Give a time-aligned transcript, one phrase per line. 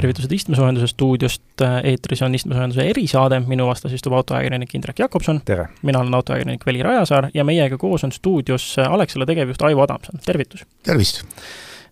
[0.00, 5.40] tervitused istmesoojenduse stuudiost, eetris on istmesoojenduse erisaade, minu vastas istub autoajakirjanik Indrek Jakobson.
[5.82, 10.66] mina olen autoajakirjanik Veli Rajasaar ja meiega koos on stuudios Alexela tegevjuht Aivo Adamson, tervitus!
[10.82, 11.22] tervist!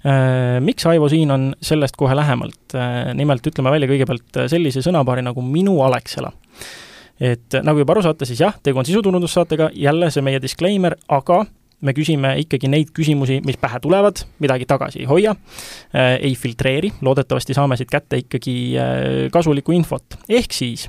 [0.07, 5.27] Äh, miks, Aivo, siin on sellest kohe lähemalt, äh, nimelt ütleme välja kõigepealt sellise sõnapaari
[5.27, 6.33] nagu minu Alexela
[7.21, 11.43] et nagu juba aru saate, siis jah, tegu on sisuturundussaatega, jälle see meie disclaimer, aga
[11.85, 16.93] me küsime ikkagi neid küsimusi, mis pähe tulevad, midagi tagasi ei hoia äh,, ei filtreeri,
[17.05, 19.03] loodetavasti saame siit kätte ikkagi äh,
[19.35, 20.89] kasulikku infot, ehk siis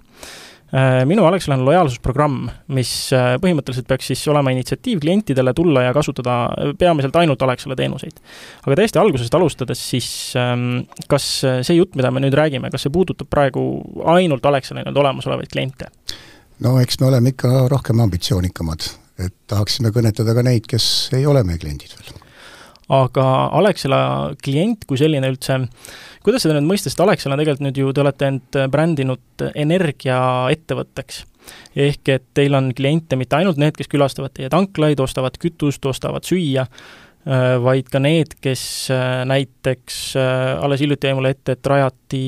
[0.73, 6.39] äh, minu Alexela on lojaalsusprogramm, mis põhimõtteliselt peaks siis olema initsiatiiv klientidele tulla ja kasutada
[6.79, 8.17] peamiselt ainult Alexela teenuseid.
[8.65, 10.09] aga täiesti algusest alustades, siis
[10.39, 13.67] ähm, kas see jutt, mida me nüüd räägime, kas see puudutab praegu
[14.17, 15.91] ainult Alexela nii-öelda olemasolevaid kliente?
[16.65, 21.43] no eks me oleme ikka rohkem ambitsioonikamad et tahaksime kõnetada ka neid, kes ei ole
[21.47, 22.19] meie kliendid veel.
[22.99, 23.25] aga
[23.59, 24.01] Alexela
[24.43, 25.59] klient kui selline üldse,
[26.25, 31.25] kuidas seda nüüd mõista, sest Alexela tegelikult nüüd ju te olete end brändinud energiaettevõtteks
[31.75, 36.25] ehk et teil on kliente mitte ainult need, kes külastavad teie tanklaid, ostavad kütust, ostavad
[36.27, 36.65] süüa,
[37.61, 38.61] vaid ka need, kes
[38.93, 42.21] äh, näiteks äh, alles hiljuti jäi mulle ette, et rajati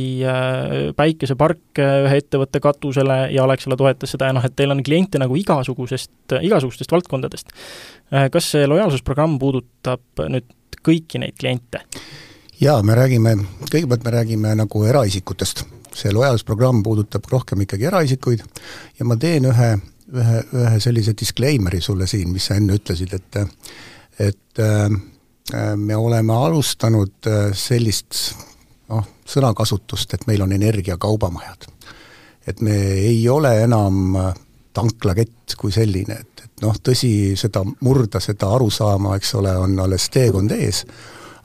[0.97, 5.35] päikesepark ühe ettevõtte katusele ja Alexela toetas seda ja noh, et teil on kliente nagu
[5.39, 7.53] igasugusest, igasugustest valdkondadest.
[8.31, 10.49] kas see lojaalsusprogramm puudutab nüüd
[10.85, 11.81] kõiki neid kliente?
[12.61, 13.38] jaa, me räägime,
[13.72, 15.66] kõigepealt me räägime nagu eraisikutest.
[15.95, 18.44] see lojaalsusprogramm puudutab rohkem ikkagi eraisikuid
[18.99, 19.72] ja ma teen ühe,
[20.13, 23.41] ühe, ühe sellise disclaimer'i sulle siin, mis sa enne ütlesid, et
[24.20, 24.90] et äh,
[25.76, 28.36] me oleme alustanud äh, sellist
[28.90, 31.68] noh, sõnakasutust, et meil on energiakaubamajad.
[32.48, 34.34] et me ei ole enam äh,
[34.73, 40.09] tanklakett kui selline, et, et noh, tõsi, seda murda, seda arusaama, eks ole, on alles
[40.09, 40.86] teekond ees,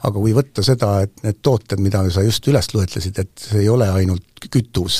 [0.03, 3.69] aga kui võtta seda, et need tooted, mida sa just üles loetlesid, et see ei
[3.69, 4.99] ole ainult kütus,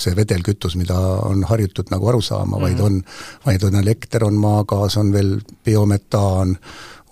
[0.00, 0.96] see vedelkütus, mida
[1.28, 2.62] on harjutud nagu aru saama mm, -hmm.
[2.62, 2.84] vaid mhm.
[2.84, 3.04] on,
[3.46, 6.56] vaid on elekter, on maagaas, on veel biometaan,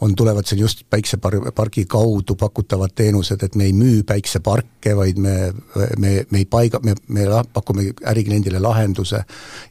[0.02, 5.34] on, tulevad siin just päiksepargi kaudu pakutavad teenused, et me ei müü päikseparke, vaid me,
[5.98, 9.22] me, me ei paiga, me, me pakume ärikliendile lahenduse.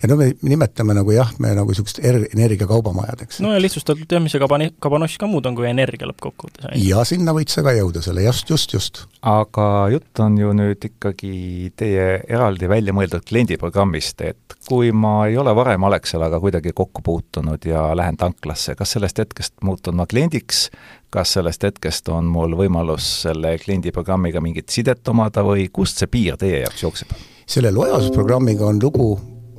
[0.02, 3.42] ja no me nimetame nagu jah, me nagu niisugust er-, energiakaubamajadeks.
[3.44, 6.72] no ja lihtsustatult jah, mis see kabani-, kabanoss ka muud on kui energia lõppkokkuvõttes.
[6.80, 9.04] ja sinna võid sa ka jõuda selle, just, just, just.
[9.22, 15.36] aga jutt on ju nüüd ikkagi teie eraldi välja mõeldud kliendiprogrammist, et kui ma ei
[15.38, 20.70] ole varem Alexelaga kuidagi kokku puutunud ja lähen tanklasse, kas sellest hetkest muutun ma kliendiks
[21.12, 26.38] kas sellest hetkest on mul võimalus selle kliendiprogrammiga mingit sidet omada või kust see piir
[26.40, 27.12] teie jaoks jookseb?
[27.52, 29.10] selle lojaalsusprogrammiga on lugu,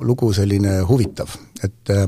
[0.01, 2.07] lugu selline huvitav, et äh,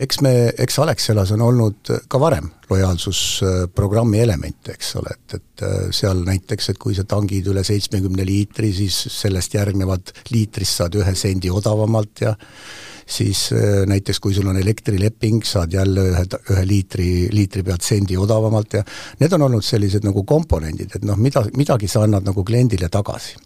[0.00, 5.88] eks me, eks Alexelas on olnud ka varem lojaalsusprogrammi elemente, eks ole, et, et äh,
[5.94, 11.14] seal näiteks, et kui sa tangid üle seitsmekümne liitri, siis sellest järgnevad liitrist saad ühe
[11.18, 12.34] sendi odavamalt ja
[13.10, 16.24] siis äh, näiteks kui sul on elektrileping, saad jälle ühe,
[16.54, 18.84] ühe liitri, liitri pealt sendi odavamalt ja
[19.20, 23.36] need on olnud sellised nagu komponendid, et noh, mida, midagi sa annad nagu kliendile tagasi.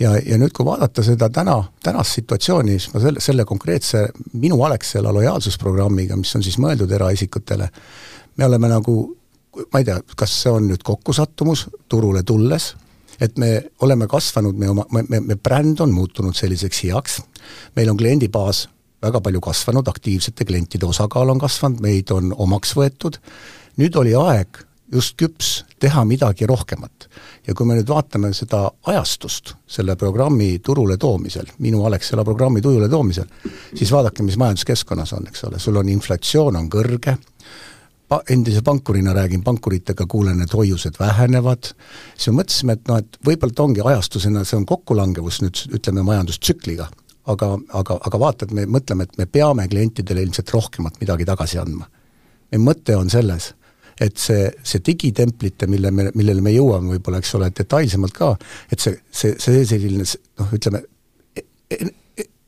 [0.00, 4.62] Ja, ja nüüd, kui vaadata seda täna, tänast situatsiooni, siis ma selle, selle konkreetse minu
[4.66, 7.70] Alexela lojaalsusprogrammiga, mis on siis mõeldud eraisikutele,
[8.36, 8.98] me oleme nagu
[9.72, 12.72] ma ei tea, kas see on nüüd kokkusattumus turule tulles,
[13.20, 13.50] et me
[13.82, 17.18] oleme kasvanud, me oma, me, me, me bränd on muutunud selliseks heaks,
[17.76, 18.68] meil on kliendibaas
[19.02, 23.18] väga palju kasvanud, aktiivsete klientide osakaal on kasvanud, meid on omaks võetud,
[23.78, 27.08] nüüd oli aeg just küps teha midagi rohkemat.
[27.46, 32.88] ja kui me nüüd vaatame seda ajastust selle programmi turule toomisel, minu Alexela programmi turule
[32.88, 33.24] toomisel,
[33.74, 37.16] siis vaadake, mis majanduskeskkonnas on, eks ole, sul on inflatsioon on kõrge,
[38.08, 41.72] pa-, endise pankurina räägin pankuritega, kuulen, et hoiused vähenevad,
[42.16, 46.04] siis me mõtlesime, et noh, et võib-olla ta ongi ajastusena, see on kokkulangevus nüüd ütleme,
[46.08, 46.90] majandustsükliga
[47.28, 51.60] aga, aga, aga vaata, et me mõtleme, et me peame klientidele ilmselt rohkemat midagi tagasi
[51.60, 51.88] andma.
[52.48, 53.52] meie mõte on selles,
[54.00, 58.32] et see, see digitemplite, mille me, millele me jõuame võib-olla, eks ole, detailsemalt ka,
[58.72, 60.84] et see, see, see selline noh, ütleme,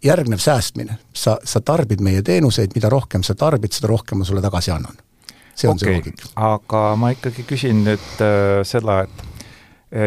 [0.05, 4.43] järgnev säästmine, sa, sa tarbid meie teenuseid, mida rohkem sa tarbid, seda rohkem ma sulle
[4.45, 4.97] tagasi annan.
[5.55, 6.31] see on okay, see loogika.
[6.37, 9.27] aga ma ikkagi küsin nüüd äh, seda, et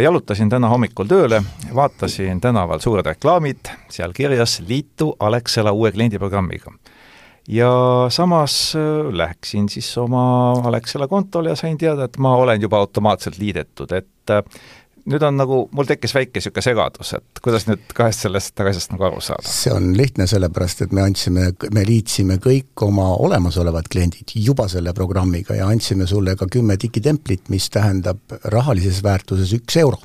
[0.04, 1.42] jalutasin täna hommikul tööle,
[1.76, 6.72] vaatasin tänaval suured reklaamid, seal kirjas liitu Alexela uue kliendiprogrammiga.
[7.48, 7.72] Ja
[8.10, 13.38] samas äh, läksin siis oma Alexela kontole ja sain teada, et ma olen juba automaatselt
[13.38, 14.44] liidetud, et äh,
[15.10, 19.08] nüüd on nagu, mul tekkis väike niisugune segadus, et kuidas nüüd kahest sellest asjast nagu
[19.10, 19.48] aru saada?
[19.50, 24.96] see on lihtne, sellepärast et me andsime, me liitsime kõik oma olemasolevad kliendid juba selle
[24.96, 30.00] programmiga ja andsime sulle ka kümme digitemplit, mis tähendab rahalises väärtuses üks euro.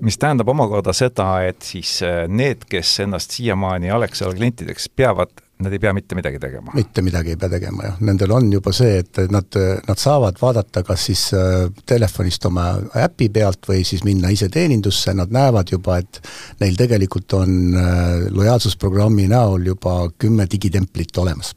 [0.00, 5.72] mis tähendab omakorda seda, et siis äh, need, kes ennast siiamaani Alexela klientideks peavad, nad
[5.72, 6.74] ei pea mitte midagi tegema?
[6.74, 7.98] mitte midagi ei pea tegema, jah.
[8.06, 9.58] Nendel on juba see, et nad,
[9.88, 12.70] nad saavad vaadata kas siis äh, telefonist oma
[13.06, 16.22] äpi pealt või siis minna ise teenindusse, nad näevad juba, et
[16.62, 21.54] neil tegelikult on äh, lojaalsusprogrammi näol juba kümme digitemplit olemas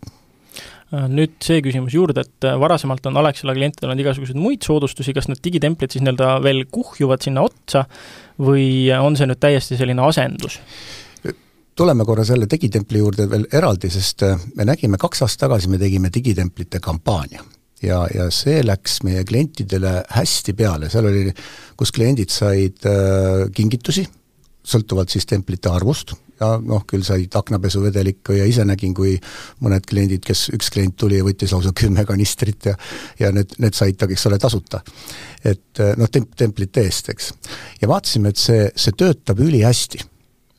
[0.93, 5.29] Äh, nüüd see küsimus juurde, et varasemalt on Alexela klientidel olnud igasuguseid muid soodustusi, kas
[5.29, 7.85] need digitemplid siis nii-öelda veel kuhjuvad sinna otsa
[8.41, 10.59] või on see nüüd täiesti selline asendus?
[11.75, 15.81] Tuleme korra selle digitempli juurde veel eraldi, sest äh, me nägime kaks aastat tagasi, me
[15.81, 17.43] tegime digitemplite kampaania
[17.83, 21.31] ja, ja see läks meie klientidele hästi peale, seal oli,
[21.79, 24.05] kus kliendid said äh, kingitusi,
[24.63, 29.15] sõltuvalt siis templite arvust, ja noh, küll said aknapesuvedelikku ja ise nägin, kui
[29.63, 32.77] mõned kliendid, kes, üks klient tuli ja võttis lausa kümme kanistrit ja
[33.19, 34.81] ja need, need said ta, eks ole, tasuta.
[35.43, 37.33] et eh, noh, temp-, templite eest, eks.
[37.81, 40.01] ja vaatasime, et see, see töötab ülihästi.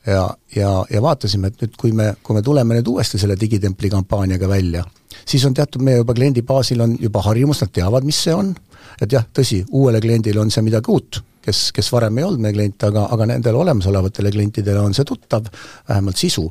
[0.07, 3.91] Ja, ja, ja vaatasime, et nüüd, kui me, kui me tuleme nüüd uuesti selle digitempli
[3.93, 4.85] kampaaniaga välja,
[5.25, 8.55] siis on teatud, meie juba kliendi baasil on juba harjumus, nad teavad, mis see on,
[9.01, 12.55] et jah, tõsi, uuele kliendile on see midagi uut kes, kes varem ei olnud meie
[12.57, 15.49] klient, aga, aga nendele olemasolevatele klientidele on see tuttav,
[15.89, 16.47] vähemalt sisu.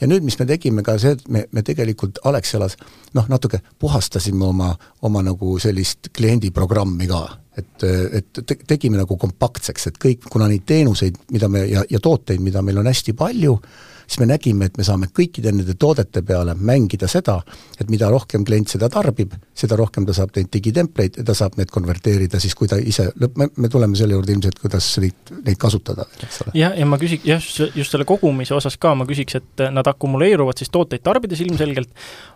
[0.00, 2.76] ja nüüd, mis me tegime ka see, et me, me tegelikult Alexialas
[3.14, 7.22] noh, natuke puhastasime oma, oma nagu sellist kliendiprogrammi ka,
[7.58, 7.88] et,
[8.20, 12.42] et te, tegime nagu kompaktseks, et kõik, kuna neid teenuseid, mida me ja, ja tooteid,
[12.44, 13.58] mida meil on hästi palju,
[14.06, 17.38] siis me nägime, et me saame kõikide nende toodete peale mängida seda,
[17.80, 21.58] et mida rohkem klient seda tarbib, seda rohkem ta saab neid digitempleid ja ta saab
[21.60, 25.60] need konverteerida siis, kui ta ise, me, me tuleme selle juurde ilmselt, kuidas neid, neid
[25.60, 26.54] kasutada, eks ole.
[26.58, 30.60] jah, ja ma küsiks, jah, just selle kogumise osas ka ma küsiks, et nad akumuleeruvad
[30.60, 31.90] siis tooteid tarbides ilmselgelt,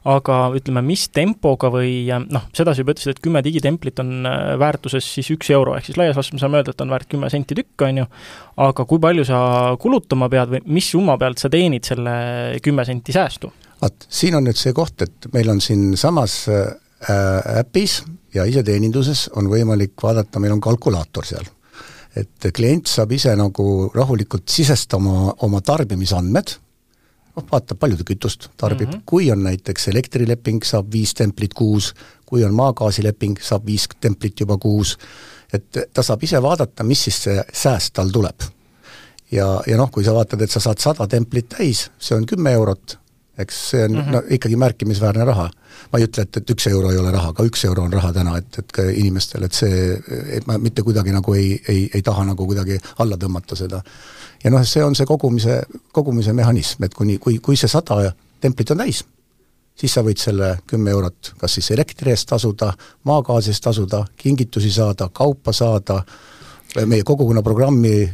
[0.08, 5.06] aga ütleme, mis tempoga või noh, sedasi juba ütlesid, et kümme digitemplit on äh, väärtuses
[5.18, 7.56] siis üks euro, ehk siis laias laastus me saame öelda, et on väärt kümme senti
[7.58, 8.06] tükk, on ju,
[8.68, 9.40] aga kui palju sa
[9.80, 12.12] kulutama pead või mis summa pealt sa teenid selle
[12.62, 13.52] kümme senti säästu?
[13.82, 18.00] vaat, siin on nüüd see koht, et meil on siinsamas äh, äpis
[18.34, 21.46] ja iseteeninduses on võimalik vaadata, meil on kalkulaator seal.
[22.18, 23.64] et klient saab ise nagu
[23.94, 26.54] rahulikult sisestama oma tarbimisandmed,
[27.36, 29.06] noh, vaatab, palju ta kütust tarbib mm, -hmm.
[29.06, 31.92] kui on näiteks elektrileping, saab viis templit kuus,
[32.26, 34.96] kui on maagaasileping, saab viis templit juba kuus,
[35.52, 38.48] et ta saab ise vaadata, mis siis see sääst tal tuleb
[39.32, 42.52] ja, ja noh, kui sa vaatad, et sa saad sada templit täis, see on kümme
[42.56, 42.98] eurot,
[43.38, 44.12] eks see on mm -hmm.
[44.12, 45.50] no ikkagi märkimisväärne raha.
[45.92, 48.12] ma ei ütle, et, et üks euro ei ole raha, ka üks euro on raha
[48.12, 50.00] täna, et, et ka inimestel, et see,
[50.36, 53.82] et ma mitte kuidagi nagu ei, ei, ei taha nagu kuidagi alla tõmmata seda.
[54.44, 58.70] ja noh, see on see kogumise, kogumise mehhanism, et kuni, kui, kui see sada templit
[58.70, 59.04] on täis,
[59.78, 62.72] siis sa võid selle kümme eurot kas siis elektri eest tasuda,
[63.04, 66.02] maagaasi eest tasuda, kingitusi saada, kaupa saada,
[66.86, 68.10] meie kogukonna programmi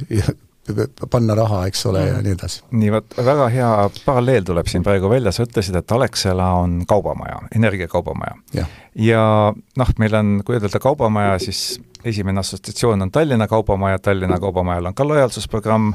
[1.10, 2.62] panna raha, eks ole mm., ja nii edasi.
[2.70, 3.70] nii, vot väga hea
[4.04, 8.38] paralleel tuleb siin praegu välja, sa ütlesid, et Alexela on kaubamaja, energiakaubamaja.
[8.56, 8.66] ja,
[8.96, 14.90] ja noh, meil on, kui ütelda kaubamaja, siis esimene assotsiatsioon on Tallinna Kaubamaja, Tallinna Kaubamajal
[14.90, 15.92] on ka lojaalsusprogramm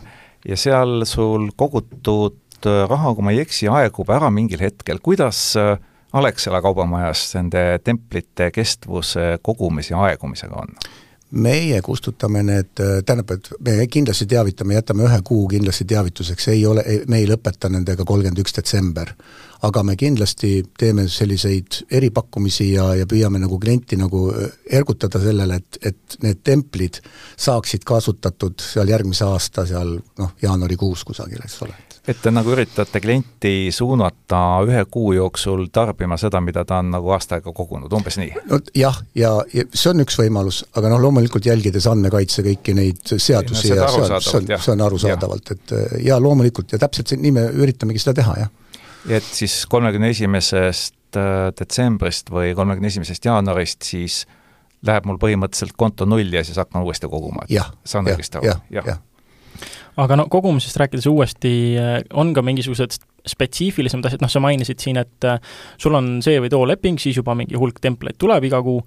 [0.47, 2.37] ja seal sul kogutud
[2.89, 5.55] raha, kui ma ei eksi, aegub ära mingil hetkel, kuidas
[6.13, 10.73] Alexela kaubamajas nende templite kestvuse kogumise ja aegumisega on?
[11.31, 16.83] Meie kustutame need, tähendab, et me kindlasti teavitame, jätame ühe kuu kindlasti teavituseks, ei ole,
[17.07, 19.13] me ei lõpeta nendega kolmkümmend üks detsember.
[19.61, 24.29] aga me kindlasti teeme selliseid eripakkumisi ja, ja püüame nagu klienti nagu
[24.71, 27.01] ergutada sellele, et, et need templid
[27.35, 33.01] saaksid kasutatud seal järgmise aasta seal noh, jaanuarikuus kusagil, eks ole et te nagu üritate
[33.03, 38.17] klienti suunata ühe kuu jooksul tarbima seda, mida ta on nagu aasta aega kogunud, umbes
[38.21, 38.43] nii?
[38.49, 43.03] no jah, ja, ja see on üks võimalus, aga noh, loomulikult jälgides andmekaitse kõiki neid
[43.11, 45.75] seadusi no, ja on, see on, see on arusaadavalt, et
[46.05, 48.79] ja loomulikult ja täpselt nii me üritamegi seda teha, jah.
[49.19, 54.23] et siis kolmekümne esimesest äh, detsembrist või kolmekümne esimesest jaanuarist siis
[54.85, 58.53] läheb mul põhimõtteliselt konto nulli ja siis hakkan uuesti koguma, et saan õigesti aru?
[58.53, 58.97] jah, jah ja
[59.99, 62.99] aga no kogumisest rääkides uuesti, äh, on ka mingisugused
[63.29, 65.39] spetsiifilisemad asjad, noh sa mainisid siin, et äh,
[65.81, 68.79] sul on see või too leping, siis juba mingi hulk templaid tuleb iga kuu,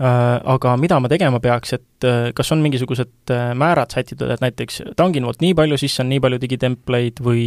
[0.00, 0.16] äh,
[0.54, 5.40] aga mida ma tegema peaks, et kas on mingisugused määrad sätitud, et näiteks tangin vot
[5.40, 7.46] nii palju, siis on nii palju digitempleid või,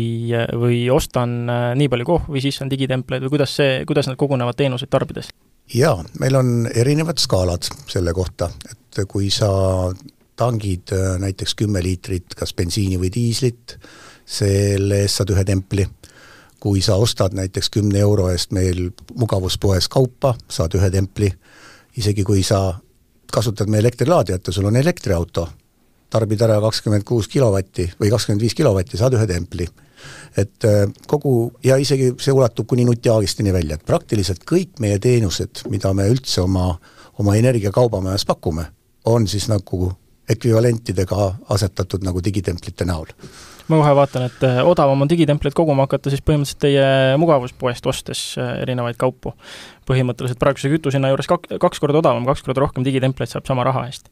[0.57, 1.43] või ostan
[1.77, 5.29] nii palju kohvi, siis on digitempleid või kuidas see, kuidas need kogunevad teenuseid tarbides?
[5.73, 9.49] jaa, meil on erinevad skaalad selle kohta, et kui sa
[10.37, 13.77] tangid äh, näiteks kümme liitrit kas bensiini või diislit,
[14.27, 15.87] selle eest saad ühe templi.
[16.59, 21.29] kui sa ostad näiteks kümne euro eest meil mugavuspoes kaupa, saad ühe templi,
[22.01, 22.73] isegi kui sa
[23.31, 25.45] kasutad meie elektrilaadijat ja sul on elektriauto,
[26.09, 29.67] tarbid ära kakskümmend kuus kilovatti või kakskümmend viis kilovatti, saad ühe templi.
[30.37, 35.63] et äh, kogu, ja isegi see ulatub kuni nutiaagistini välja, et praktiliselt kõik meie teenused,
[35.69, 36.73] mida me üldse oma,
[37.17, 38.65] oma energiakaubamajas pakume,
[39.05, 39.93] on siis nagu
[40.29, 43.13] ekvivalentidega asetatud nagu digitemplite näol
[43.67, 48.21] ma kohe vaatan, et äh, odavam on digitempleid koguma hakata siis põhimõtteliselt teie mugavuspoest ostes
[48.39, 49.33] äh, erinevaid kaupu.
[49.87, 53.85] põhimõtteliselt praeguse kütusehinna juures kak-, kaks korda odavam, kaks korda rohkem digitempleid saab sama raha
[53.87, 54.09] eest.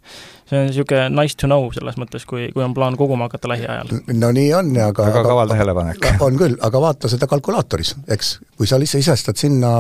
[0.47, 3.91] see on niisugune nice to know selles mõttes, kui, kui on plaan koguma hakata lähiajal.
[4.13, 6.07] no nii on, aga väga kaval tähelepanek.
[6.27, 9.71] on küll, aga vaata seda kalkulaatoris, eks, kui sa lihtsalt sisestad sinna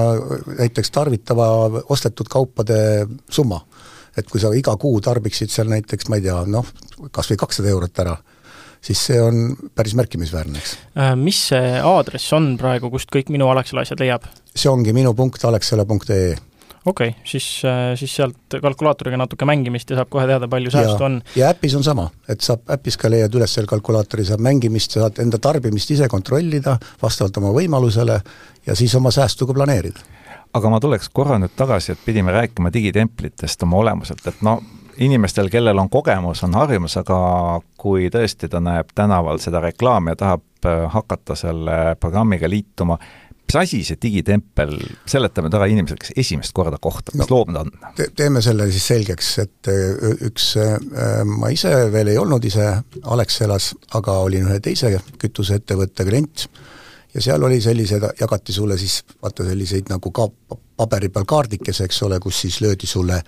[0.57, 1.47] näiteks tarvitava
[1.89, 2.77] ostetud kaupade
[3.31, 3.61] summa,
[4.17, 6.67] et kui sa iga kuu tarbiksid seal näiteks, ma ei tea, noh,
[7.11, 8.15] kas või kakssada eurot ära
[8.85, 10.75] siis see on päris märkimisväärne, eks.
[10.97, 14.27] Äh, mis see aadress on praegu, kust kõik minu Alexela asjad leiab?
[14.55, 16.35] see ongi minu punkt alexela.ee
[16.85, 21.07] okei okay,, siis, äh, siis sealt kalkulaatoriga natuke mängimist ja saab kohe teada, palju säästu
[21.07, 21.19] on.
[21.35, 25.19] ja äpis on sama, et saab, äpis ka leiad üles selle kalkulaatori, saab mängimist, saad
[25.23, 28.19] enda tarbimist ise kontrollida vastavalt oma võimalusele
[28.67, 30.05] ja siis oma säästu ka planeerida.
[30.55, 34.59] Aga ma tuleks korra nüüd tagasi, et pidime rääkima digitemplitest oma olemuselt, et no
[35.01, 37.19] inimestel, kellel on kogemus, on harjumus, aga
[37.79, 42.97] kui tõesti ta näeb tänaval seda reklaami ja tahab äh, hakata selle programmiga liituma,
[43.45, 44.73] mis asi see digitempel,
[45.09, 48.07] seletame ära inimesele, kes esimest korda kohtab, mis no, loom ta on te?
[48.17, 50.77] teeme selle siis selgeks, et äh, üks, äh,
[51.27, 52.71] ma ise veel ei olnud ise
[53.03, 56.47] Alexelas, aga olin ühe teise kütuseettevõtte klient
[57.15, 60.27] ja seal oli sellised, jagati sulle siis vaata selliseid nagu ka
[60.75, 63.21] paberi peal kaardikese, eks ole, kus siis löödi sulle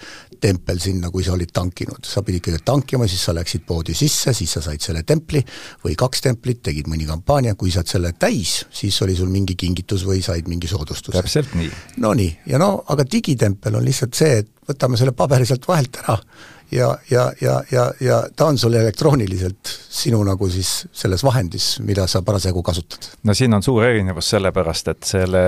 [0.43, 2.03] tempel sinna, kui sa olid tankinud.
[2.05, 5.41] sa pidid kõigepealt tankima, siis sa läksid poodi sisse, siis sa said selle templi
[5.85, 10.03] või kaks templit, tegid mõni kampaania, kui saad selle täis, siis oli sul mingi kingitus
[10.05, 11.15] või said mingi soodustuse.
[11.17, 11.71] täpselt nii.
[12.03, 16.03] no nii, ja no aga digitempel on lihtsalt see, et võtame selle paberi sealt vahelt
[16.03, 16.19] ära
[16.71, 22.07] ja, ja, ja, ja, ja ta on sul elektrooniliselt sinu nagu siis selles vahendis, mida
[22.07, 23.09] sa parasjagu kasutad.
[23.23, 25.39] no siin on suur erinevus sellepärast, et selle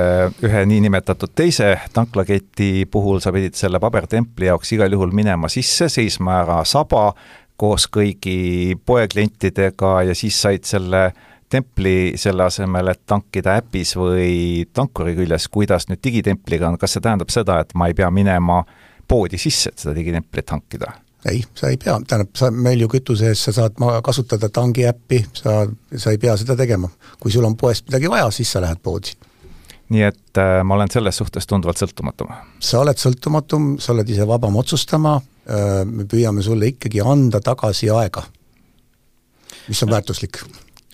[0.45, 6.41] ühe niinimetatud teise tanklaketi puhul sa pidid selle pabertempli jaoks igal juhul minema sisse, seisma
[6.43, 7.11] ära saba
[7.59, 11.09] koos kõigi poeklientidega ja siis said selle
[11.49, 17.03] templi selle asemel, et tankida äpis või tankuri küljes, kuidas nüüd digitempliga on, kas see
[17.03, 18.61] tähendab seda, et ma ei pea minema
[19.09, 20.93] poodi sisse, et seda digitemplit hankida?
[21.25, 24.85] Ei, sa ei pea, tähendab, sa meil ju kütuse eest sa saad ma kasutada tangi
[24.87, 25.63] äppi, sa,
[25.95, 26.89] sa ei pea seda tegema.
[27.19, 29.15] kui sul on poest midagi vaja, siis sa lähed poodi.
[29.89, 32.31] nii et äh, ma olen selles suhtes tunduvalt sõltumatum?
[32.59, 37.91] sa oled sõltumatum, sa oled ise vabam otsustama äh,, me püüame sulle ikkagi anda tagasi
[37.91, 38.23] aega,
[39.67, 40.43] mis on väärtuslik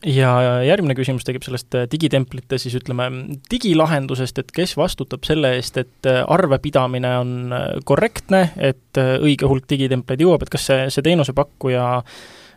[0.05, 0.31] ja
[0.65, 3.09] järgmine küsimus tekib sellest äh, digitemplite siis ütleme,
[3.51, 9.67] digilahendusest, et kes vastutab selle eest, et äh, arvepidamine on äh, korrektne, et õige hulk
[9.71, 11.85] digitempleid jõuab, et kas see, see teenusepakkuja,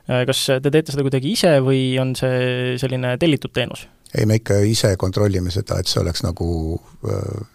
[0.08, 3.82] kas te teete seda kuidagi ise või on see selline tellitud teenus?
[4.14, 6.48] Ei, me ikka ise kontrollime seda, et see oleks nagu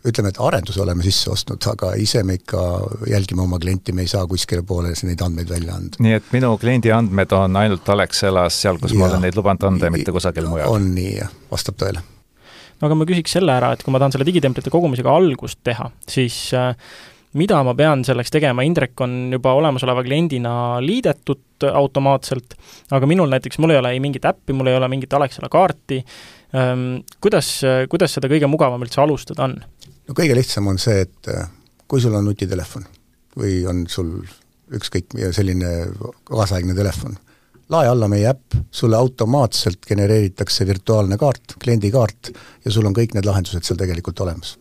[0.08, 2.62] ütleme, et arenduse oleme sisse ostnud, aga ise me ikka
[3.10, 6.02] jälgime oma klienti, me ei saa kuskile poole neid andmeid välja anda.
[6.04, 9.66] nii et minu kliendi andmed on ainult Alexelas, seal, kus ja, ma olen neid lubanud
[9.72, 10.70] anda ja mitte kusagil mujal?
[10.74, 12.04] on nii, jah, vastab tõele.
[12.80, 15.90] no aga ma küsiks selle ära, et kui ma tahan selle digitemplite kogumisega algust teha,
[16.10, 16.76] siis äh,
[17.40, 22.56] mida ma pean selleks tegema, Indrek on juba olemasoleva kliendina liidetud automaatselt,
[22.94, 26.04] aga minul näiteks, mul ei ole ei mingit äppi, mul ei ole mingit Alexela kaarti,
[26.54, 27.48] kuidas,
[27.90, 29.56] kuidas seda kõige mugavam üldse alustada on?
[30.08, 31.48] no kõige lihtsam on see, et äh,
[31.88, 32.88] kui sul on nutitelefon
[33.40, 34.16] või on sul
[34.74, 35.72] ükskõik selline
[36.28, 37.16] kaasaegne telefon,
[37.74, 42.32] lae alla meie äpp, sulle automaatselt genereeritakse virtuaalne kaart, kliendikaart,
[42.66, 44.58] ja sul on kõik need lahendused seal tegelikult olemas.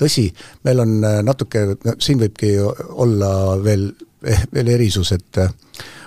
[0.00, 0.28] tõsi,
[0.64, 2.54] meil on äh, natuke, no siin võibki
[3.04, 3.32] olla
[3.62, 3.90] veel,
[4.54, 5.52] veel erisus, et äh,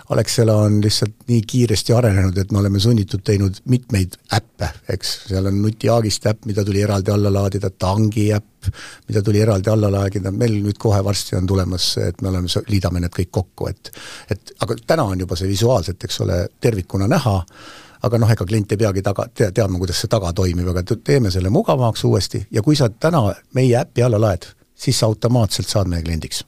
[0.10, 5.50] Alexela on lihtsalt nii kiiresti arenenud, et me oleme sunnitud teinud mitmeid äppe, eks, seal
[5.50, 8.70] on nutiaagiste äpp, mida tuli eraldi alla laadida, tangi äpp,
[9.08, 13.02] mida tuli eraldi alla laadida, meil nüüd kohe varsti on tulemas, et me oleme, liidame
[13.02, 13.92] need kõik kokku, et
[14.32, 17.36] et aga täna on juba see visuaalselt, eks ole, tervikuna näha,
[18.06, 21.34] aga noh, ega klient ei peagi taga, tea, teadma, kuidas see taga toimib, aga teeme
[21.34, 24.46] selle mugavamaks uuesti ja kui sa täna meie äppi alla laed,
[24.76, 26.46] siis sa automaatselt saad meie kliendiks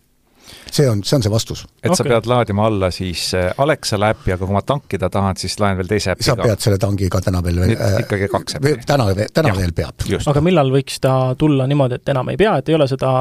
[0.71, 1.63] see on, see on see vastus.
[1.81, 1.97] et okay.
[1.99, 5.77] sa pead laadima alla siis äh, Alexala äppi, aga kui ma tankida tahan, siis laen
[5.79, 6.43] veel teise äpi sa ka?
[6.43, 8.75] sa pead selle tangi ka täna veel äh, ikkagi kaks äppi?
[8.87, 9.57] täna, täna ja.
[9.59, 10.05] veel peab.
[10.33, 13.13] aga millal võiks ta tulla niimoodi, et enam ei pea, et ei ole seda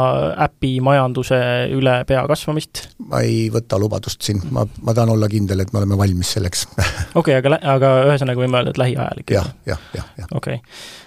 [0.49, 1.41] äpimajanduse
[1.77, 2.87] üle pea kasvamist?
[3.07, 6.67] ma ei võta lubadust siin, ma, ma tahan olla kindel, et me oleme valmis selleks
[6.77, 9.41] okei okay,, aga, aga ühesõnaga võime öelda, et lähiajal ikka?
[9.41, 10.33] jah, jah, jah, jah.
[10.33, 11.05] okei okay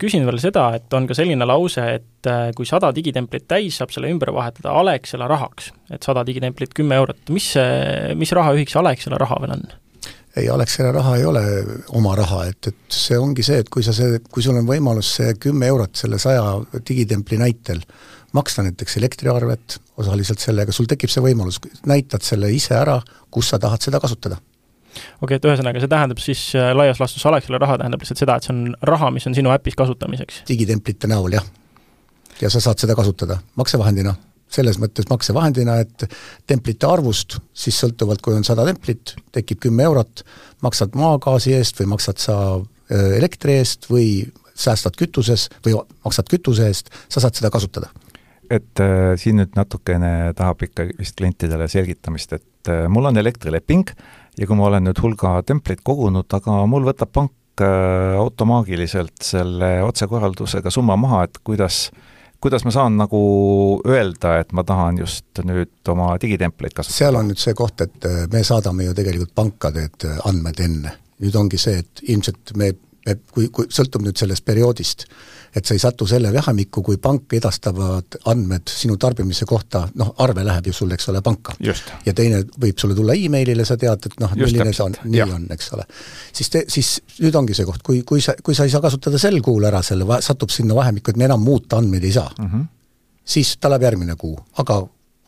[0.00, 3.92] küsin veel seda, et on ka selline lause, et äh, kui sada digitemplit täis saab
[3.94, 8.80] selle ümber vahetada Alexela rahaks, et sada digitemplit, kümme eurot, mis see, mis rahaühik see
[8.82, 9.66] Alexela raha veel on?
[10.34, 11.44] ei, Alexela raha ei ole
[11.94, 15.12] oma raha, et, et see ongi see, et kui sa see, kui sul on võimalus
[15.20, 16.42] see kümme eurot selle saja
[16.80, 17.84] digitempli näitel
[18.34, 22.98] maksta näiteks elektriarvet osaliselt sellega, sul tekib see võimalus, näitad selle ise ära,
[23.30, 24.40] kus sa tahad seda kasutada
[24.94, 28.36] okei okay,, et ühesõnaga, see tähendab siis äh, laias laastus Alexela raha tähendab lihtsalt seda,
[28.36, 30.42] et see on raha, mis on sinu äpis kasutamiseks?
[30.48, 31.48] digitemplite näol, jah.
[32.40, 34.14] ja sa saad seda kasutada maksevahendina,
[34.54, 36.06] selles mõttes maksevahendina, et
[36.46, 40.24] templite arvust siis sõltuvalt, kui on sada templit, tekib kümme eurot,
[40.64, 44.08] maksad maagaasi eest või maksad sa äh, elektri eest või
[44.54, 45.74] säästad kütuses või
[46.06, 47.90] maksad kütuse eest, sa saad seda kasutada
[48.52, 53.92] et äh, siin nüüd natukene tahab ikka vist klientidele selgitamist, et äh, mul on elektrileping
[54.38, 59.76] ja kui ma olen nüüd hulga templeid kogunud, aga mul võtab pank äh, automaagiliselt selle
[59.86, 61.88] otsekorraldusega summa maha, et kuidas
[62.44, 63.20] kuidas ma saan nagu
[63.88, 66.98] öelda, et ma tahan just nüüd oma digitempleid kasutada?
[66.98, 70.92] seal on nüüd see koht, et äh, me saadame ju tegelikult pankade äh, andmed enne.
[71.24, 72.74] nüüd ongi see, et ilmselt me,
[73.06, 75.04] me, kui, kui sõltub nüüd sellest perioodist,
[75.54, 80.44] et sa ei satu selle vahemikku, kui pank edastavad andmed sinu tarbimise kohta, noh, arve
[80.46, 81.54] läheb ju sul, eks ole, panka.
[82.06, 85.28] ja teine võib sulle tulla emailile, sa tead, et noh, milline see on, nii ja.
[85.36, 85.86] on, eks ole.
[86.32, 89.20] siis te, siis nüüd ongi see koht, kui, kui sa, kui sa ei saa kasutada
[89.20, 92.50] sel kuul ära selle, satub sinna vahemikku, et me enam muuta andmeid ei saa mm,
[92.50, 92.66] -hmm.
[93.24, 94.82] siis ta läheb järgmine kuu, aga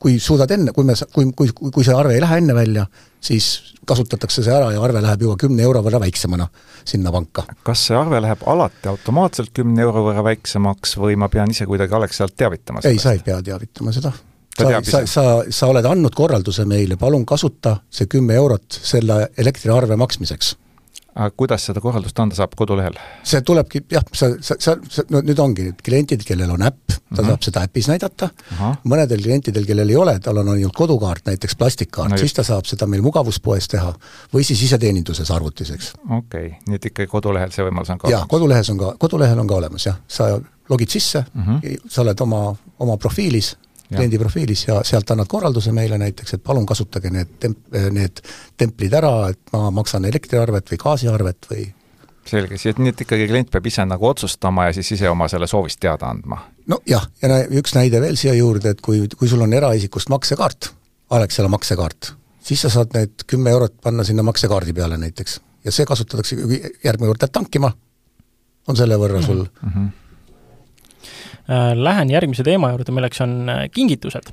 [0.06, 2.84] kui suudad enne, kui me, kui, kui, kui see arve ei lähe enne välja,
[3.26, 6.46] siis kasutatakse see ära ja arve läheb juba kümne euro võrra väiksemana
[6.86, 7.42] sinna panka.
[7.66, 11.98] kas see arve läheb alati automaatselt kümne euro võrra väiksemaks või ma pean ise kuidagi
[11.98, 12.94] Alexalt teavitama sellest?
[12.94, 14.12] ei, sa ei pea teavitama seda.
[14.58, 19.98] sa, sa, sa, sa oled andnud korralduse meile, palun kasuta see kümme eurot selle elektriarve
[19.98, 20.54] maksmiseks
[21.16, 22.96] aga kuidas seda korraldust anda saab kodulehel?
[23.26, 26.96] see tulebki jah, sa, sa, sa, no nüüd ongi need kliendid, kellel on äpp, ta
[26.96, 27.30] mm -hmm.
[27.30, 28.28] saab seda äpis näidata,
[28.84, 32.68] mõnedel klientidel, kellel ei ole, tal on ainult kodukaart, näiteks plastikkaart no, siis ta saab
[32.68, 33.94] seda meil mugavuspoes teha
[34.34, 35.92] või siis iseteeninduses arvutis, eks.
[36.04, 39.38] okei okay., nii et ikkagi kodulehel see võimalus on ka jah, kodulehes on ka, kodulehel
[39.38, 40.36] on ka olemas jah, sa
[40.68, 41.88] logid sisse mm, -hmm.
[41.88, 43.56] sa oled oma, oma profiilis,
[43.88, 48.22] kliendi profiilis ja sealt annad korralduse meile näiteks, et palun kasutage need temp-, need
[48.58, 51.66] templid ära, et ma maksan elektriarvet või gaasiarvet või
[52.26, 55.80] selge, nii et ikkagi klient peab ise nagu otsustama ja siis ise oma selle soovist
[55.82, 56.40] teada andma?
[56.70, 60.72] nojah, ja üks näide veel siia juurde, et kui, kui sul on eraisikust maksekaart,
[61.16, 65.40] Alexela maksekaart, siis sa saad need kümme eurot panna sinna maksekaardi peale näiteks.
[65.64, 66.36] ja see kasutatakse,
[66.84, 67.70] järgmine kord lähed tankima,
[68.66, 69.94] on selle võrra sul mm -hmm
[71.48, 74.32] lähen järgmise teema juurde, milleks on äh, kingitused.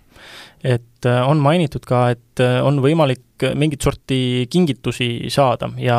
[0.64, 5.98] et äh, on mainitud ka, et on võimalik mingit sorti kingitusi saada ja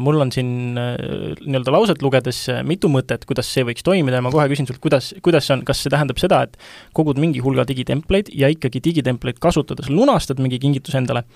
[0.00, 4.46] mul on siin nii-öelda lauset lugedes mitu mõtet, kuidas see võiks toimida ja ma kohe
[4.48, 6.56] küsin sult, kuidas, kuidas see on, kas see tähendab seda, et
[6.96, 11.26] kogud mingi hulga digitempleid ja ikkagi digitempleid kasutades lunastad mingi kingituse endale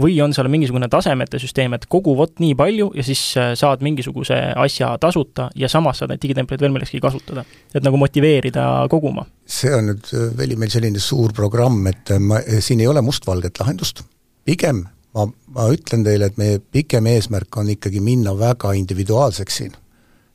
[0.00, 3.82] või on seal mingisugune tasemete süsteem, et kogu vot nii palju ja siis äh, saad
[3.84, 7.44] mingisuguse asja tasuta ja samas saad neid digitempleid veel millekski kasutada.
[7.74, 9.26] et nagu motiveerida koguma.
[9.46, 13.02] see on nüüd, äh, Veli, meil selline suur programm, et äh, ma, siin ei ole
[13.04, 14.02] mustvalget lahendust,
[14.44, 19.78] pigem ma, ma ütlen teile, et meie pikem eesmärk on ikkagi minna väga individuaalseks siin.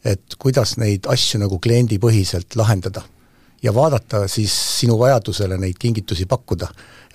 [0.05, 3.01] et kuidas neid asju nagu kliendipõhiselt lahendada
[3.63, 6.67] ja vaadata siis sinu vajadusele neid kingitusi pakkuda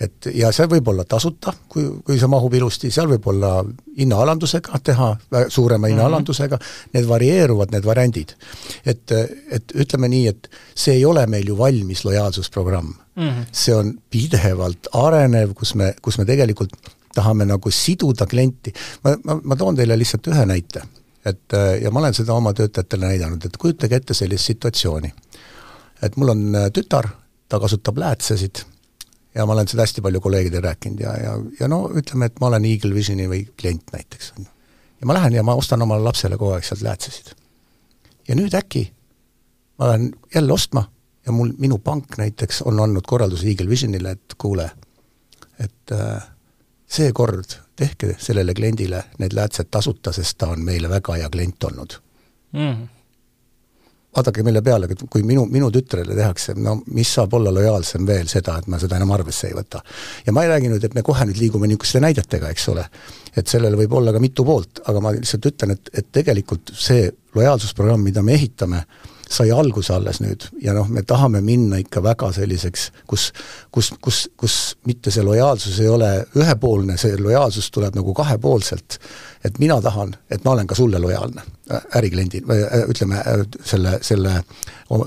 [0.02, 3.52] et ja see võib olla tasuta, kui, kui see mahub ilusti, seal võib olla
[3.98, 5.10] hinnaalandusega teha,
[5.48, 5.92] suurema mhm.
[5.92, 6.94] hinnaalandusega mm, -hmm.
[6.96, 8.34] need varieeruvad, need variandid.
[8.86, 9.12] et,
[9.50, 13.28] et ütleme nii, et see ei ole meil ju valmis lojaalsusprogramm mm.
[13.28, 13.46] -hmm.
[13.52, 16.74] see on pidevalt arenev, kus me, kus me tegelikult
[17.14, 18.72] tahame nagu siduda klienti,
[19.04, 20.82] ma, ma, ma toon teile lihtsalt ühe näite.
[21.24, 25.12] et ja ma olen seda oma töötajatele näidanud, et kujutage ette sellist situatsiooni.
[26.02, 27.08] Et mul on tütar,
[27.48, 28.64] ta kasutab läätsesid
[29.34, 32.50] ja ma olen seda hästi palju kolleegidele rääkinud ja, ja, ja no ütleme, et ma
[32.50, 34.50] olen Eagle Visioni või klient näiteks, on ju.
[35.00, 37.32] ja ma lähen ja ma ostan omale lapsele kogu aeg sealt läätsesid.
[38.28, 38.86] ja nüüd äkki
[39.78, 40.84] ma lähen jälle ostma
[41.26, 44.70] ja mul, minu pank näiteks on andnud korralduse Eagle Visionile, et kuule,
[45.58, 46.22] et äh,
[46.86, 51.96] seekord tehke sellele kliendile need läätsed tasuta, sest ta on meile väga hea klient olnud
[52.52, 52.88] mm.
[54.16, 58.58] Vaadake, mille peale, kui minu, minu tütrele tehakse, no mis saab olla lojaalsem veel seda,
[58.60, 59.80] et ma seda enam arvesse ei võta.
[60.26, 62.84] ja ma ei räägi nüüd, et me kohe nüüd liigume niisuguste näidetega, eks ole,
[63.36, 67.08] et sellel võib olla ka mitu poolt, aga ma lihtsalt ütlen, et, et tegelikult see
[67.34, 68.84] lojaalsusprogramm, mida me ehitame,
[69.32, 73.30] sai alguse alles nüüd ja noh, me tahame minna ikka väga selliseks, kus,
[73.72, 74.56] kus, kus, kus
[74.88, 78.98] mitte see lojaalsus ei ole ühepoolne, see lojaalsus tuleb nagu kahepoolselt.
[79.44, 81.42] et mina tahan, et ma olen ka sulle lojaalne
[81.96, 82.42] ärikliendi,
[82.88, 83.24] ütleme
[83.64, 84.42] selle, selle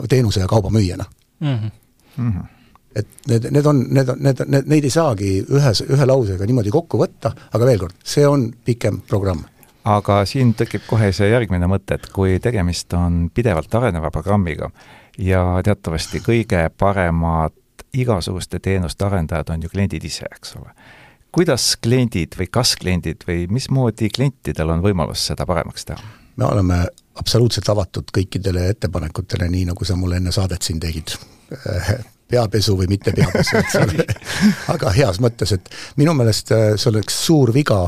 [0.10, 1.06] teenuse ja kauba müüjana
[1.40, 1.56] mm.
[1.56, 1.72] -hmm.
[2.18, 2.52] Mm -hmm
[2.96, 6.72] et need, need on, need on, need, need, neid ei saagi ühes, ühe lausega niimoodi
[6.72, 9.44] kokku võtta, aga veel kord, see on pikem programm
[9.86, 14.71] aga siin tekib kohe see järgmine mõte, et kui tegemist on pidevalt areneva programmiga
[15.17, 17.56] ja teatavasti kõige paremad
[17.95, 20.74] igasuguste teenuste arendajad on ju kliendid ise, eks ole.
[21.32, 26.13] kuidas kliendid või kas kliendid või mismoodi klientidel on võimalus seda paremaks teha?
[26.36, 26.82] me oleme
[27.15, 31.15] absoluutselt avatud kõikidele ettepanekutele, nii nagu sa mulle enne saadet siin tegid
[32.32, 34.06] peapesu või mitte peapesu, eks ole.
[34.74, 35.69] aga heas mõttes, et
[36.02, 37.80] minu meelest äh, see oleks suur viga,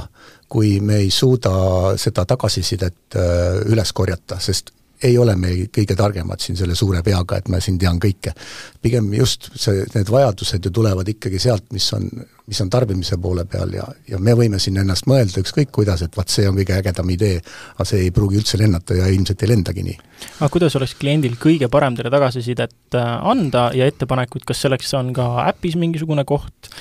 [0.47, 6.41] kui me ei suuda seda tagasisidet äh, üles korjata, sest ei ole me kõige targemad
[6.41, 8.33] siin selle suure peaga, et ma siin tean kõike.
[8.81, 12.07] pigem just see, need vajadused ju tulevad ikkagi sealt, mis on,
[12.47, 16.17] mis on tarbimise poole peal ja, ja me võime siin ennast mõelda ükskõik kuidas, et
[16.17, 17.41] vaat see on kõige ägedam idee,
[17.75, 19.97] aga see ei pruugi üldse lennata ja ilmselt ei lendagi nii.
[20.39, 25.13] aga kuidas oleks kliendil kõige parem teile tagasisidet äh, anda ja ettepanekuid, kas selleks on
[25.13, 26.73] ka äpis mingisugune koht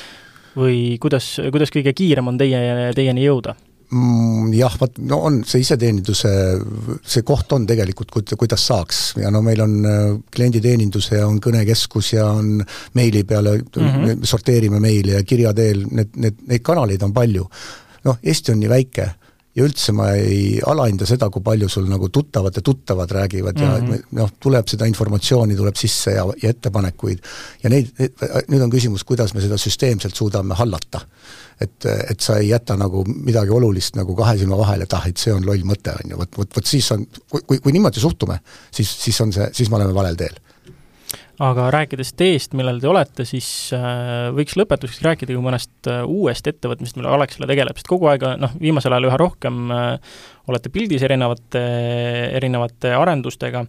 [0.57, 2.61] või kuidas, kuidas kõige kiirem on teie,
[2.97, 3.57] teieni jõuda?
[3.87, 6.31] Mm, jah, vot no on, see iseteeninduse,
[7.07, 10.01] see koht on tegelikult, kuidas saaks ja no meil on äh,
[10.35, 12.65] klienditeenindus ja on kõnekeskus ja on
[12.99, 14.25] meili peale mm, -hmm.
[14.27, 17.47] sorteerime meili ja kirja teel, need, need, neid kanaleid on palju.
[18.07, 19.07] noh, Eesti on nii väike
[19.57, 23.73] ja üldse ma ei alahinda seda, kui palju sul nagu tuttavate tuttavad räägivad mm -hmm.
[23.73, 24.19] ja mhm.
[24.21, 27.19] noh, tuleb seda informatsiooni, tuleb sisse ja, ja ettepanekuid
[27.63, 27.93] ja neid,
[28.49, 31.01] nüüd on küsimus, kuidas me seda süsteemselt suudame hallata
[31.61, 35.17] et, et sa ei jäta nagu midagi olulist nagu kahe silma vahele, et ah, et
[35.17, 38.39] see on loll mõte, on ju, vot, vot, vot siis on, kui, kui niimoodi suhtume,
[38.71, 40.37] siis, siis on see, siis me oleme valel teel
[41.43, 46.49] aga rääkides teest, millel te olete, siis äh, võiks lõpetuseks rääkida ka mõnest äh, uuest
[46.49, 50.17] ettevõtmisest, millega Alexela tegeleb, sest kogu aeg, noh, viimasel ajal üha rohkem äh,
[50.49, 51.63] olete pildis erinevate,
[52.39, 53.67] erinevate arendustega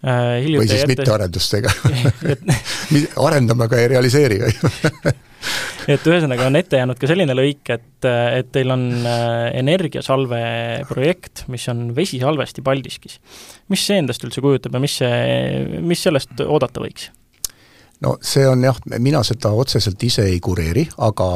[0.00, 0.94] või siis ette...
[0.94, 1.72] mittearendustega.
[3.26, 4.40] Arendame, aga ei realiseeri
[5.88, 10.42] et ühesõnaga on ette jäänud ka selline lõik, et, et teil on äh, energiasalve
[10.88, 13.18] projekt, mis on vesisalvesti Paldiskis.
[13.72, 17.10] mis see endast üldse kujutab ja mis see, mis sellest oodata võiks?
[18.04, 21.28] no see on jah, mina seda otseselt ise ei kureeri, aga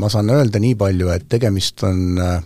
[0.00, 2.40] ma saan öelda nii palju, et tegemist on äh,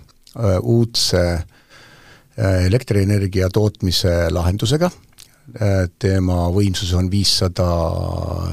[0.62, 4.90] uudse äh, elektrienergia tootmise lahendusega,
[5.98, 7.64] tema võimsus on viissada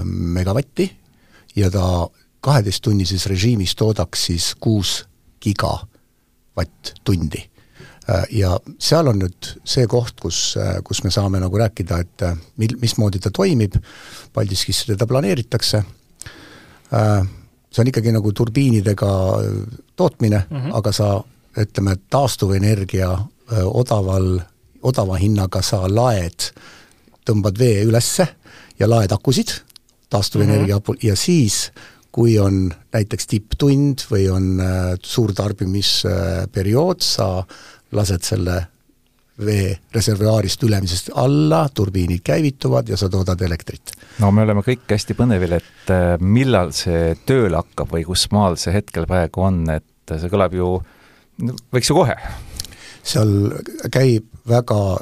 [0.04, 0.88] megavatti
[1.56, 1.84] ja ta
[2.42, 5.06] kaheteisttunnises režiimis toodaks siis kuus
[5.44, 7.50] gigavatt-tundi.
[8.10, 12.26] Äh, ja seal on nüüd see koht, kus, äh, kus me saame nagu rääkida, et
[12.26, 13.76] äh, mil-, mismoodi ta toimib,
[14.34, 15.84] Paldiskis teda planeeritakse,
[16.90, 19.10] see on ikkagi nagu turbiinidega
[19.98, 20.78] tootmine mm, -hmm.
[20.78, 21.10] aga sa
[21.58, 23.10] ütleme, taastuvenergia
[23.66, 24.40] odaval,
[24.82, 26.50] odava hinnaga sa laed,
[27.30, 28.26] tõmbad vee ülesse
[28.80, 29.54] ja laed akusid
[30.10, 31.08] taastuvenergia mm -hmm.
[31.08, 31.72] ja siis
[32.12, 37.30] kui on näiteks tipptund või on äh, suurtarbimisperiood, sa
[37.96, 38.60] lased selle
[39.46, 43.94] vee reservuaarist ülemisest alla, turbiinid käivituvad ja sa toodad elektrit.
[44.20, 48.60] no me oleme kõik hästi põnevil, et äh, millal see tööle hakkab või kus maal
[48.60, 50.74] see hetkel praegu on, et see kõlab ju,
[51.72, 52.18] võiks ju kohe?
[53.10, 53.32] seal
[53.94, 55.00] käib väga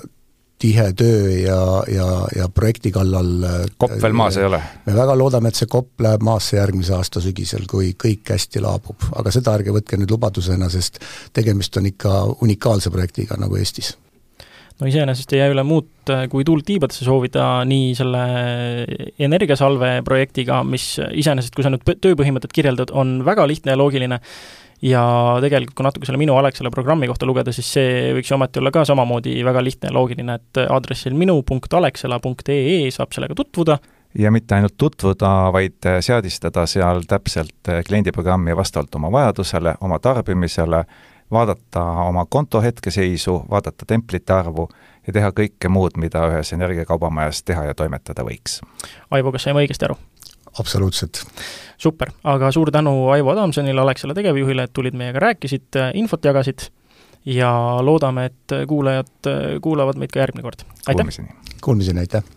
[0.61, 1.59] tihe töö ja,
[1.91, 4.59] ja, ja projekti kallal äh, kopp veel maas ei ole?
[4.87, 9.09] me väga loodame, et see kopp läheb maasse järgmise aasta sügisel, kui kõik hästi laabub.
[9.19, 10.99] aga seda ärge võtke nüüd lubadusena, sest
[11.37, 13.93] tegemist on ikka unikaalse projektiga nagu Eestis
[14.81, 18.23] no iseenesest ei jää üle muud, äh, kui tuult tiibadesse soovida nii selle
[19.29, 24.21] energiasalve projektiga, mis iseenesest, kui sa nüüd tööpõhimõtet kirjeldad, on väga lihtne ja loogiline,
[24.81, 25.03] ja
[25.41, 28.71] tegelikult, kui natuke selle Minu Alexela programmi kohta lugeda, siis see võiks ju ometi olla
[28.75, 33.79] ka samamoodi väga lihtne ja loogiline, et aadressil minu.alexela.ee saab sellega tutvuda,
[34.17, 40.83] ja mitte ainult tutvuda, vaid seadistada seal täpselt kliendiprogrammi vastavalt oma vajadusele, oma tarbimisele,
[41.31, 44.69] vaadata oma konto hetkeseisu, vaadata templite arvu
[45.07, 48.61] ja teha kõike muud, mida ühes energiakaubamajas teha ja toimetada võiks.
[49.11, 49.97] Aivo, kas saime õigesti aru?
[50.59, 51.23] Absoluutselt.
[51.77, 56.69] super, aga suur tänu Aivo Adamsonile, Alexela tegevjuhile, et tulid meiega, rääkisid, infot jagasid
[57.25, 60.65] ja loodame, et kuulajad kuulavad meid ka järgmine kord.
[60.87, 60.95] aitäh!
[60.95, 61.55] Kuulmiseni!
[61.61, 62.36] Kuulmiseni, aitäh!